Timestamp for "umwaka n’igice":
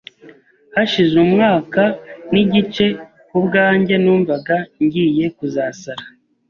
1.25-2.85